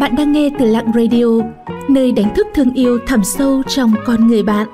[0.00, 1.24] Bạn đang nghe từ Lặng Radio,
[1.88, 4.68] nơi đánh thức thương yêu thẳm sâu trong con người bạn.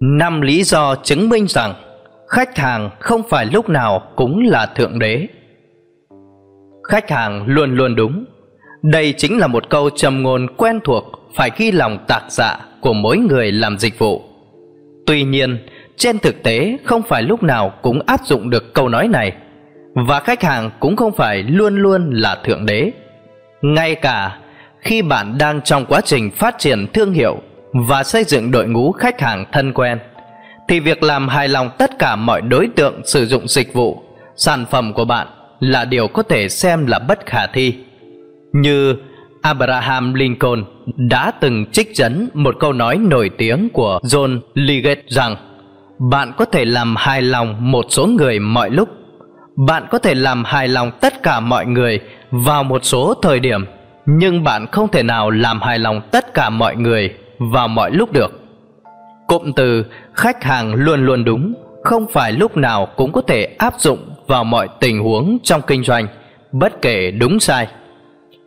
[0.00, 1.74] Năm lý do chứng minh rằng
[2.28, 5.26] khách hàng không phải lúc nào cũng là thượng đế.
[6.88, 8.24] Khách hàng luôn luôn đúng.
[8.82, 11.04] Đây chính là một câu trầm ngôn quen thuộc
[11.34, 14.22] phải ghi lòng tạc dạ của mỗi người làm dịch vụ.
[15.06, 15.58] Tuy nhiên,
[15.96, 19.32] trên thực tế không phải lúc nào cũng áp dụng được câu nói này
[19.94, 22.92] và khách hàng cũng không phải luôn luôn là thượng đế.
[23.62, 24.38] Ngay cả
[24.80, 27.36] khi bạn đang trong quá trình phát triển thương hiệu
[27.72, 29.98] và xây dựng đội ngũ khách hàng thân quen
[30.68, 34.02] thì việc làm hài lòng tất cả mọi đối tượng sử dụng dịch vụ,
[34.36, 35.26] sản phẩm của bạn
[35.60, 37.74] là điều có thể xem là bất khả thi.
[38.52, 38.96] Như
[39.42, 40.64] Abraham Lincoln
[40.96, 45.36] đã từng trích dẫn một câu nói nổi tiếng của John liggett rằng
[46.10, 48.88] bạn có thể làm hài lòng một số người mọi lúc
[49.66, 53.64] bạn có thể làm hài lòng tất cả mọi người vào một số thời điểm,
[54.06, 58.12] nhưng bạn không thể nào làm hài lòng tất cả mọi người vào mọi lúc
[58.12, 58.40] được.
[59.26, 61.54] Cụm từ khách hàng luôn luôn đúng,
[61.84, 65.84] không phải lúc nào cũng có thể áp dụng vào mọi tình huống trong kinh
[65.84, 66.06] doanh,
[66.52, 67.66] bất kể đúng sai.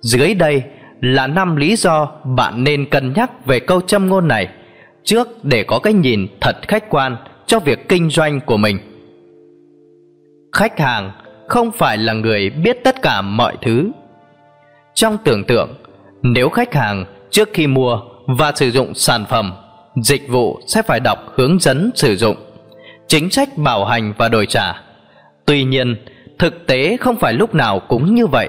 [0.00, 0.62] Dưới đây
[1.00, 4.48] là năm lý do bạn nên cân nhắc về câu châm ngôn này
[5.04, 8.78] trước để có cái nhìn thật khách quan cho việc kinh doanh của mình
[10.54, 11.12] khách hàng
[11.48, 13.90] không phải là người biết tất cả mọi thứ.
[14.94, 15.74] Trong tưởng tượng,
[16.22, 19.54] nếu khách hàng trước khi mua và sử dụng sản phẩm,
[20.02, 22.36] dịch vụ sẽ phải đọc hướng dẫn sử dụng,
[23.06, 24.82] chính sách bảo hành và đổi trả.
[25.46, 25.96] Tuy nhiên,
[26.38, 28.48] thực tế không phải lúc nào cũng như vậy.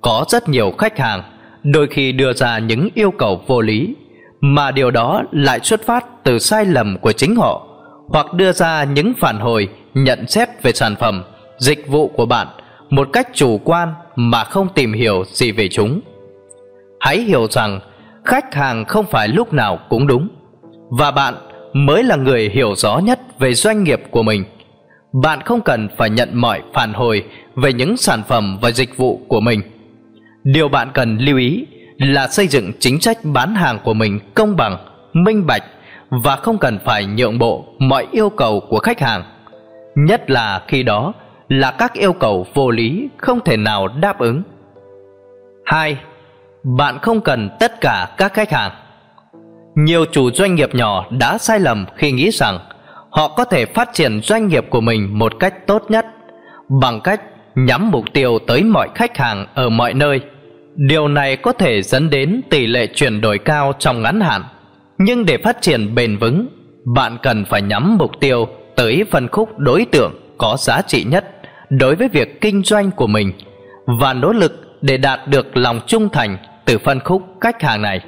[0.00, 1.22] Có rất nhiều khách hàng
[1.62, 3.94] đôi khi đưa ra những yêu cầu vô lý,
[4.40, 7.66] mà điều đó lại xuất phát từ sai lầm của chính họ,
[8.08, 11.22] hoặc đưa ra những phản hồi nhận xét về sản phẩm
[11.60, 12.46] dịch vụ của bạn
[12.90, 16.00] một cách chủ quan mà không tìm hiểu gì về chúng.
[17.00, 17.80] Hãy hiểu rằng
[18.24, 20.28] khách hàng không phải lúc nào cũng đúng,
[20.90, 21.34] và bạn
[21.72, 24.44] mới là người hiểu rõ nhất về doanh nghiệp của mình.
[25.22, 27.24] Bạn không cần phải nhận mọi phản hồi
[27.56, 29.60] về những sản phẩm và dịch vụ của mình.
[30.44, 31.66] Điều bạn cần lưu ý
[31.98, 34.76] là xây dựng chính sách bán hàng của mình công bằng,
[35.12, 35.64] minh bạch
[36.10, 39.22] và không cần phải nhượng bộ mọi yêu cầu của khách hàng,
[39.94, 41.12] nhất là khi đó
[41.50, 44.42] là các yêu cầu vô lý không thể nào đáp ứng.
[45.64, 45.98] Hai,
[46.62, 48.72] bạn không cần tất cả các khách hàng.
[49.74, 52.58] Nhiều chủ doanh nghiệp nhỏ đã sai lầm khi nghĩ rằng
[53.10, 56.06] họ có thể phát triển doanh nghiệp của mình một cách tốt nhất
[56.80, 57.20] bằng cách
[57.54, 60.20] nhắm mục tiêu tới mọi khách hàng ở mọi nơi.
[60.76, 64.42] Điều này có thể dẫn đến tỷ lệ chuyển đổi cao trong ngắn hạn.
[64.98, 66.46] Nhưng để phát triển bền vững,
[66.84, 71.39] bạn cần phải nhắm mục tiêu tới phân khúc đối tượng có giá trị nhất
[71.70, 73.32] đối với việc kinh doanh của mình
[73.86, 78.00] và nỗ lực để đạt được lòng trung thành từ phân khúc khách hàng này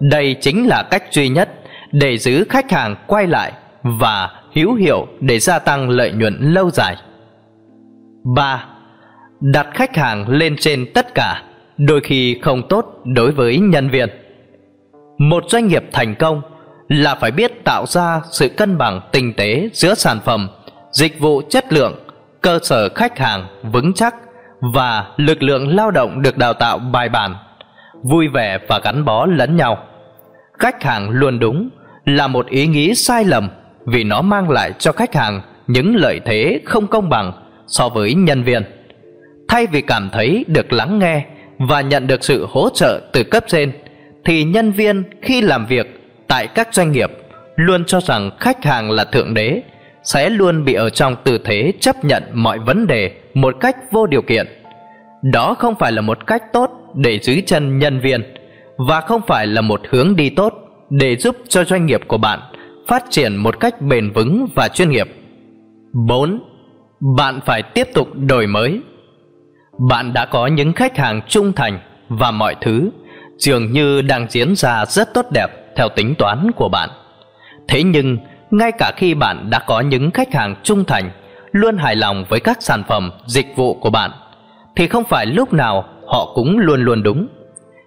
[0.00, 1.50] đây chính là cách duy nhất
[1.92, 3.52] để giữ khách hàng quay lại
[3.82, 6.96] và hữu hiệu để gia tăng lợi nhuận lâu dài
[8.24, 8.66] 3.
[9.40, 11.42] Đặt khách hàng lên trên tất cả
[11.76, 14.08] đôi khi không tốt đối với nhân viên.
[15.18, 16.42] Một doanh nghiệp thành công
[16.88, 20.48] là phải biết tạo ra sự cân bằng tinh tế giữa sản phẩm,
[20.92, 21.94] dịch vụ chất lượng,
[22.40, 24.14] cơ sở khách hàng vững chắc
[24.60, 27.34] và lực lượng lao động được đào tạo bài bản,
[28.02, 29.78] vui vẻ và gắn bó lẫn nhau.
[30.58, 31.68] Khách hàng luôn đúng
[32.04, 33.48] là một ý nghĩ sai lầm
[33.86, 37.32] vì nó mang lại cho khách hàng những lợi thế không công bằng
[37.66, 38.62] so với nhân viên.
[39.48, 41.24] Thay vì cảm thấy được lắng nghe
[41.58, 43.72] và nhận được sự hỗ trợ từ cấp trên
[44.24, 45.86] thì nhân viên khi làm việc
[46.28, 47.10] tại các doanh nghiệp
[47.56, 49.62] luôn cho rằng khách hàng là thượng đế
[50.02, 54.06] sẽ luôn bị ở trong tư thế chấp nhận mọi vấn đề một cách vô
[54.06, 54.46] điều kiện.
[55.22, 58.22] Đó không phải là một cách tốt để giữ chân nhân viên,
[58.88, 60.54] và không phải là một hướng đi tốt
[60.90, 62.40] để giúp cho doanh nghiệp của bạn
[62.88, 65.08] phát triển một cách bền vững và chuyên nghiệp.
[65.92, 66.42] 4.
[67.16, 68.80] Bạn phải tiếp tục đổi mới.
[69.90, 72.90] Bạn đã có những khách hàng trung thành và mọi thứ
[73.38, 76.90] dường như đang diễn ra rất tốt đẹp theo tính toán của bạn.
[77.68, 78.18] Thế nhưng
[78.50, 81.10] ngay cả khi bạn đã có những khách hàng trung thành
[81.52, 84.10] luôn hài lòng với các sản phẩm dịch vụ của bạn
[84.76, 87.28] thì không phải lúc nào họ cũng luôn luôn đúng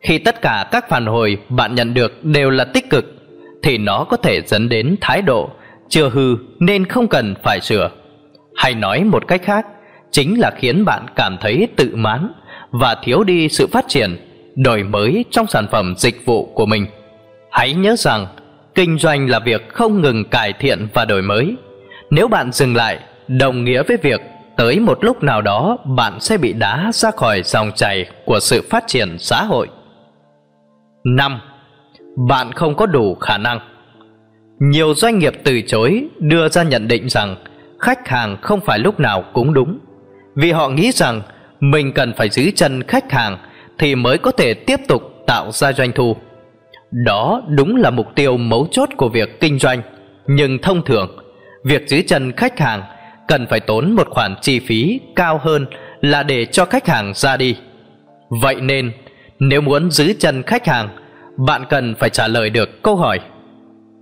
[0.00, 3.14] khi tất cả các phản hồi bạn nhận được đều là tích cực
[3.62, 5.50] thì nó có thể dẫn đến thái độ
[5.88, 7.90] chưa hư nên không cần phải sửa
[8.56, 9.66] hay nói một cách khác
[10.10, 12.32] chính là khiến bạn cảm thấy tự mãn
[12.70, 14.16] và thiếu đi sự phát triển,
[14.56, 16.86] đổi mới trong sản phẩm dịch vụ của mình.
[17.50, 18.26] Hãy nhớ rằng,
[18.78, 21.56] kinh doanh là việc không ngừng cải thiện và đổi mới.
[22.10, 22.98] Nếu bạn dừng lại,
[23.28, 24.20] đồng nghĩa với việc
[24.56, 28.62] tới một lúc nào đó bạn sẽ bị đá ra khỏi dòng chảy của sự
[28.70, 29.68] phát triển xã hội.
[31.04, 31.40] 5.
[32.28, 33.60] Bạn không có đủ khả năng.
[34.60, 37.36] Nhiều doanh nghiệp từ chối đưa ra nhận định rằng
[37.78, 39.78] khách hàng không phải lúc nào cũng đúng,
[40.36, 41.22] vì họ nghĩ rằng
[41.60, 43.38] mình cần phải giữ chân khách hàng
[43.78, 46.16] thì mới có thể tiếp tục tạo ra doanh thu.
[46.90, 49.82] Đó đúng là mục tiêu mấu chốt của việc kinh doanh,
[50.26, 51.16] nhưng thông thường,
[51.64, 52.82] việc giữ chân khách hàng
[53.28, 55.66] cần phải tốn một khoản chi phí cao hơn
[56.00, 57.56] là để cho khách hàng ra đi.
[58.28, 58.92] Vậy nên,
[59.38, 60.88] nếu muốn giữ chân khách hàng,
[61.46, 63.20] bạn cần phải trả lời được câu hỏi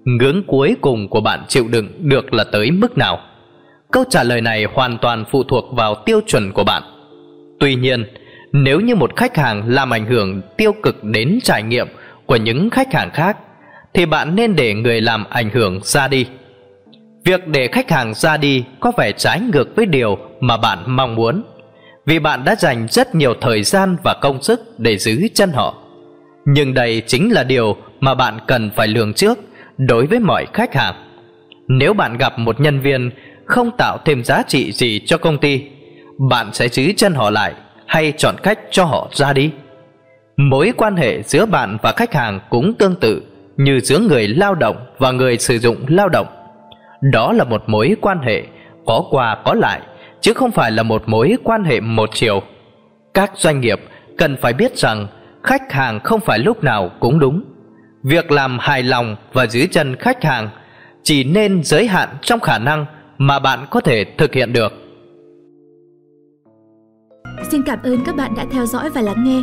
[0.06, 3.18] Ngưỡng cuối cùng của bạn chịu đựng được là tới mức nào?
[3.92, 6.82] Câu trả lời này hoàn toàn phụ thuộc vào tiêu chuẩn của bạn.
[7.60, 8.04] Tuy nhiên,
[8.52, 11.86] nếu như một khách hàng làm ảnh hưởng tiêu cực đến trải nghiệm
[12.26, 13.36] của những khách hàng khác,
[13.94, 16.26] thì bạn nên để người làm ảnh hưởng ra đi.
[17.24, 21.14] Việc để khách hàng ra đi có vẻ trái ngược với điều mà bạn mong
[21.14, 21.42] muốn,
[22.06, 25.74] vì bạn đã dành rất nhiều thời gian và công sức để giữ chân họ.
[26.44, 29.38] Nhưng đây chính là điều mà bạn cần phải lường trước
[29.76, 30.94] đối với mọi khách hàng.
[31.68, 33.10] Nếu bạn gặp một nhân viên
[33.44, 35.62] không tạo thêm giá trị gì cho công ty,
[36.30, 37.54] bạn sẽ giữ chân họ lại
[37.86, 39.50] hay chọn cách cho họ ra đi.
[40.36, 43.22] Mối quan hệ giữa bạn và khách hàng cũng tương tự
[43.56, 46.26] như giữa người lao động và người sử dụng lao động.
[47.12, 48.42] Đó là một mối quan hệ
[48.86, 49.80] có qua có lại,
[50.20, 52.42] chứ không phải là một mối quan hệ một chiều.
[53.14, 53.80] Các doanh nghiệp
[54.18, 55.06] cần phải biết rằng
[55.42, 57.42] khách hàng không phải lúc nào cũng đúng.
[58.02, 60.48] Việc làm hài lòng và giữ chân khách hàng
[61.02, 62.86] chỉ nên giới hạn trong khả năng
[63.18, 64.72] mà bạn có thể thực hiện được.
[67.50, 69.42] Xin cảm ơn các bạn đã theo dõi và lắng nghe.